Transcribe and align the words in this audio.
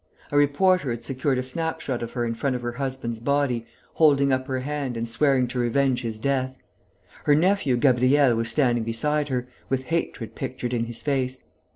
A 0.31 0.35
reporter 0.35 0.89
had 0.89 1.03
secured 1.03 1.37
a 1.37 1.43
snapshot 1.43 2.01
of 2.01 2.13
her 2.13 2.25
in 2.25 2.33
front 2.33 2.55
of 2.55 2.63
her 2.63 2.71
husband's 2.71 3.19
body, 3.19 3.67
holding 3.93 4.33
up 4.33 4.47
her 4.47 4.61
hand 4.61 4.97
and 4.97 5.07
swearing 5.07 5.47
to 5.49 5.59
revenge 5.59 6.01
his 6.01 6.17
death. 6.17 6.55
Her 7.25 7.35
nephew 7.35 7.77
Gabriel 7.77 8.33
was 8.35 8.49
standing 8.49 8.83
beside 8.83 9.29
her, 9.29 9.47
with 9.69 9.83
hatred 9.83 10.33
pictured 10.33 10.73
in 10.73 10.85
his 10.85 11.03
face. 11.03 11.43